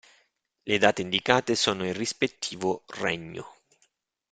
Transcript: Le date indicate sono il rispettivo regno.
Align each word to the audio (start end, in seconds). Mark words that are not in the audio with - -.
Le 0.65 0.79
date 0.79 0.99
indicate 1.03 1.53
sono 1.53 1.85
il 1.85 1.93
rispettivo 1.93 2.85
regno. 2.87 3.53